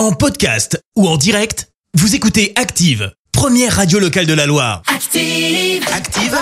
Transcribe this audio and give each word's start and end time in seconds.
En 0.00 0.12
podcast 0.12 0.82
ou 0.96 1.06
en 1.06 1.18
direct, 1.18 1.68
vous 1.92 2.14
écoutez 2.14 2.54
Active, 2.56 3.12
première 3.32 3.76
radio 3.76 3.98
locale 3.98 4.24
de 4.24 4.32
la 4.32 4.46
Loire. 4.46 4.80
Active. 4.86 5.84
Active, 5.94 6.38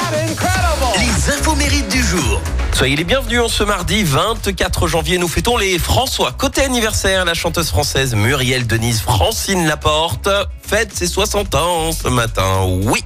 les 0.96 1.32
infos 1.32 1.56
mérites 1.56 1.88
du 1.88 2.00
jour. 2.00 2.40
Soyez 2.72 2.94
les 2.94 3.02
bienvenus 3.02 3.40
en 3.40 3.48
ce 3.48 3.64
mardi 3.64 4.04
24 4.04 4.86
janvier. 4.86 5.18
Nous 5.18 5.26
fêtons 5.26 5.56
les 5.56 5.76
François. 5.80 6.30
Côté 6.30 6.62
anniversaire, 6.62 7.24
la 7.24 7.34
chanteuse 7.34 7.70
française 7.70 8.14
Muriel 8.14 8.64
Denise 8.64 9.00
Francine 9.00 9.66
Laporte 9.66 10.28
fête 10.62 10.94
ses 10.94 11.08
60 11.08 11.56
ans 11.56 11.90
ce 11.90 12.06
matin. 12.06 12.64
Oui. 12.84 13.02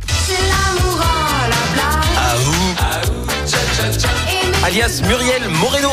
À 2.14 2.36
vous. 2.36 2.74
Alias 4.66 5.00
Muriel 5.08 5.48
Moreno. 5.48 5.92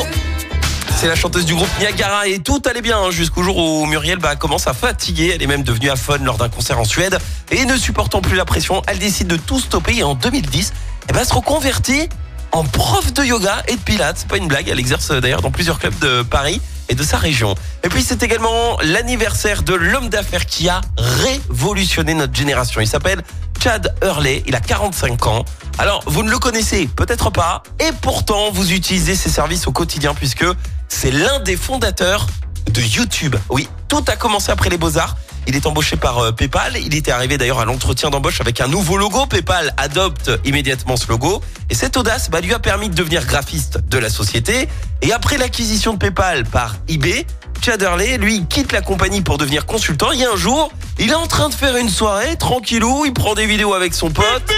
C'est 1.00 1.08
la 1.08 1.16
chanteuse 1.16 1.46
du 1.46 1.54
groupe 1.54 1.70
Niagara 1.78 2.26
et 2.26 2.40
tout 2.40 2.60
allait 2.68 2.82
bien 2.82 2.98
hein, 2.98 3.10
jusqu'au 3.10 3.42
jour 3.42 3.56
où 3.56 3.86
Muriel 3.86 4.18
bah, 4.18 4.36
commence 4.36 4.66
à 4.66 4.74
fatiguer. 4.74 5.32
Elle 5.34 5.42
est 5.42 5.46
même 5.46 5.62
devenue 5.62 5.88
aphone 5.88 6.22
lors 6.24 6.36
d'un 6.36 6.50
concert 6.50 6.78
en 6.78 6.84
Suède 6.84 7.16
et 7.50 7.64
ne 7.64 7.74
supportant 7.78 8.20
plus 8.20 8.36
la 8.36 8.44
pression, 8.44 8.82
elle 8.86 8.98
décide 8.98 9.26
de 9.26 9.38
tout 9.38 9.60
stopper 9.60 9.96
et 9.96 10.02
en 10.02 10.14
2010, 10.14 10.74
elle 11.08 11.14
va 11.14 11.24
se 11.24 11.32
reconvertir 11.32 12.04
en 12.52 12.64
prof 12.64 13.14
de 13.14 13.24
yoga 13.24 13.62
et 13.68 13.76
de 13.76 13.80
pilates. 13.80 14.26
Pas 14.28 14.36
une 14.36 14.46
blague, 14.46 14.68
elle 14.68 14.78
exerce 14.78 15.10
d'ailleurs 15.10 15.40
dans 15.40 15.50
plusieurs 15.50 15.78
clubs 15.78 15.98
de 16.00 16.20
Paris 16.20 16.60
et 16.90 16.94
de 16.94 17.02
sa 17.02 17.16
région. 17.16 17.54
Et 17.82 17.88
puis 17.88 18.02
c'est 18.02 18.22
également 18.22 18.76
l'anniversaire 18.82 19.62
de 19.62 19.72
l'homme 19.72 20.10
d'affaires 20.10 20.44
qui 20.44 20.68
a 20.68 20.82
révolutionné 20.98 22.12
notre 22.12 22.34
génération. 22.34 22.78
Il 22.82 22.86
s'appelle 22.86 23.22
Chad 23.62 23.94
Hurley, 24.02 24.42
il 24.46 24.54
a 24.54 24.60
45 24.60 25.26
ans. 25.26 25.44
Alors, 25.76 26.02
vous 26.06 26.22
ne 26.22 26.30
le 26.30 26.38
connaissez 26.38 26.86
peut-être 26.86 27.30
pas, 27.30 27.62
et 27.78 27.92
pourtant 28.00 28.50
vous 28.50 28.72
utilisez 28.72 29.14
ses 29.14 29.28
services 29.28 29.66
au 29.66 29.72
quotidien 29.72 30.14
puisque 30.14 30.46
c'est 30.88 31.10
l'un 31.10 31.40
des 31.40 31.58
fondateurs 31.58 32.26
de 32.70 32.80
YouTube. 32.80 33.36
Oui, 33.50 33.68
tout 33.88 34.02
a 34.08 34.16
commencé 34.16 34.50
après 34.50 34.70
les 34.70 34.78
beaux-arts. 34.78 35.16
Il 35.46 35.56
est 35.56 35.66
embauché 35.66 35.96
par 35.96 36.18
euh, 36.18 36.32
PayPal. 36.32 36.76
Il 36.78 36.94
était 36.94 37.10
arrivé 37.10 37.36
d'ailleurs 37.36 37.60
à 37.60 37.64
l'entretien 37.64 38.08
d'embauche 38.08 38.40
avec 38.40 38.60
un 38.60 38.68
nouveau 38.68 38.96
logo. 38.96 39.26
PayPal 39.26 39.74
adopte 39.76 40.30
immédiatement 40.44 40.96
ce 40.96 41.08
logo. 41.08 41.42
Et 41.68 41.74
cette 41.74 41.96
audace 41.96 42.30
bah, 42.30 42.40
lui 42.40 42.54
a 42.54 42.58
permis 42.58 42.88
de 42.88 42.94
devenir 42.94 43.26
graphiste 43.26 43.78
de 43.88 43.98
la 43.98 44.10
société. 44.10 44.68
Et 45.02 45.12
après 45.12 45.38
l'acquisition 45.38 45.94
de 45.94 45.98
PayPal 45.98 46.44
par 46.44 46.76
eBay, 46.88 47.26
Chad 47.62 47.82
Hurley, 47.82 48.16
lui, 48.18 48.46
quitte 48.46 48.72
la 48.72 48.80
compagnie 48.80 49.22
pour 49.22 49.38
devenir 49.38 49.66
consultant. 49.66 50.12
Et 50.12 50.24
un 50.24 50.36
jour, 50.36 50.72
il 51.00 51.10
est 51.10 51.14
en 51.14 51.26
train 51.26 51.48
de 51.48 51.54
faire 51.54 51.76
une 51.76 51.88
soirée, 51.88 52.36
tranquillou, 52.36 53.04
il 53.06 53.14
prend 53.14 53.34
des 53.34 53.46
vidéos 53.46 53.72
avec 53.72 53.94
son 53.94 54.10
pote, 54.10 54.52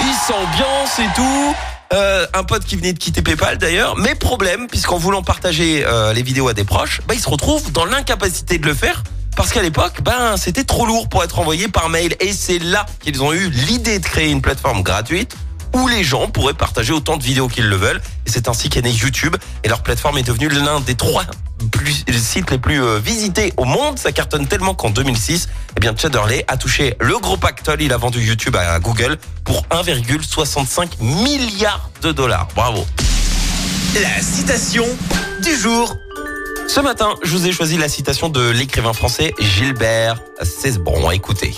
il 0.00 0.14
s'ambiance 0.14 0.98
et 0.98 1.08
tout. 1.14 1.54
Euh, 1.92 2.26
un 2.34 2.42
pote 2.42 2.64
qui 2.64 2.74
venait 2.74 2.92
de 2.92 2.98
quitter 2.98 3.22
PayPal 3.22 3.58
d'ailleurs, 3.58 3.96
mais 3.96 4.16
problème, 4.16 4.66
puisqu'en 4.66 4.98
voulant 4.98 5.22
partager 5.22 5.84
euh, 5.86 6.12
les 6.12 6.22
vidéos 6.22 6.48
à 6.48 6.54
des 6.54 6.64
proches, 6.64 7.00
bah, 7.06 7.14
il 7.14 7.20
se 7.20 7.28
retrouve 7.28 7.70
dans 7.70 7.84
l'incapacité 7.84 8.58
de 8.58 8.66
le 8.66 8.74
faire. 8.74 9.04
Parce 9.36 9.52
qu'à 9.52 9.62
l'époque, 9.62 10.02
ben, 10.02 10.36
c'était 10.36 10.64
trop 10.64 10.86
lourd 10.86 11.08
pour 11.08 11.22
être 11.22 11.38
envoyé 11.38 11.68
par 11.68 11.88
mail. 11.88 12.16
Et 12.20 12.32
c'est 12.32 12.58
là 12.58 12.86
qu'ils 13.00 13.22
ont 13.22 13.32
eu 13.32 13.50
l'idée 13.50 13.98
de 13.98 14.04
créer 14.04 14.30
une 14.30 14.40
plateforme 14.40 14.82
gratuite 14.82 15.36
où 15.76 15.88
les 15.88 16.04
gens 16.04 16.26
pourraient 16.28 16.54
partager 16.54 16.92
autant 16.92 17.16
de 17.16 17.22
vidéos 17.22 17.48
qu'ils 17.48 17.68
le 17.68 17.76
veulent. 17.76 18.00
Et 18.26 18.30
c'est 18.30 18.48
ainsi 18.48 18.70
qu'est 18.70 18.82
né 18.82 18.90
YouTube. 18.90 19.36
Et 19.62 19.68
leur 19.68 19.82
plateforme 19.82 20.16
est 20.18 20.22
devenue 20.22 20.48
l'un 20.48 20.80
des 20.80 20.94
trois 20.94 21.24
plus, 21.70 22.04
sites 22.18 22.50
les 22.50 22.58
plus 22.58 22.82
euh, 22.82 22.98
visités 22.98 23.52
au 23.56 23.64
monde. 23.64 23.98
Ça 23.98 24.12
cartonne 24.12 24.46
tellement 24.46 24.74
qu'en 24.74 24.90
2006, 24.90 25.48
eh 25.76 25.80
bien, 25.80 25.94
a 26.48 26.56
touché 26.56 26.96
le 26.98 27.18
gros 27.18 27.36
pactole. 27.36 27.82
Il 27.82 27.92
a 27.92 27.98
vendu 27.98 28.20
YouTube 28.20 28.56
à 28.56 28.78
Google 28.80 29.18
pour 29.44 29.62
1,65 29.70 31.00
milliard 31.00 31.90
de 32.02 32.12
dollars. 32.12 32.48
Bravo. 32.54 32.86
La 33.94 34.22
citation 34.22 34.86
du 35.42 35.54
jour. 35.54 35.94
Ce 36.68 36.80
matin, 36.80 37.14
je 37.22 37.30
vous 37.30 37.46
ai 37.46 37.52
choisi 37.52 37.76
la 37.76 37.88
citation 37.88 38.28
de 38.28 38.50
l'écrivain 38.50 38.92
français 38.92 39.34
Gilbert 39.38 40.20
Cesbron. 40.42 41.10
Écoutez. 41.10 41.54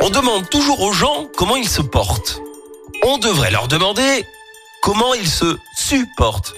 On 0.00 0.10
demande 0.10 0.48
toujours 0.48 0.80
aux 0.80 0.92
gens 0.92 1.26
comment 1.36 1.56
ils 1.56 1.68
se 1.68 1.82
portent. 1.82 2.40
On 3.06 3.18
devrait 3.18 3.50
leur 3.50 3.68
demander 3.68 4.24
comment 4.82 5.12
ils 5.12 5.28
se 5.28 5.58
supportent. 5.76 6.54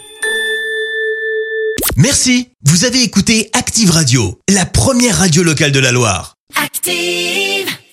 Merci, 1.96 2.50
vous 2.64 2.84
avez 2.84 3.02
écouté 3.02 3.50
Active 3.52 3.90
Radio, 3.90 4.38
la 4.48 4.64
première 4.64 5.18
radio 5.18 5.42
locale 5.42 5.72
de 5.72 5.80
la 5.80 5.90
Loire. 5.90 6.36
Active. 6.54 7.76